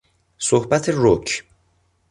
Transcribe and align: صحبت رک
صحبت 0.37 0.89
رک 0.93 1.45